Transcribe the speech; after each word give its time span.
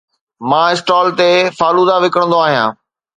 مان 0.49 0.67
اسٽال 0.75 1.07
تي 1.19 1.29
فالودا 1.59 1.95
وڪڻندو 2.07 2.37
آهيان 2.47 2.69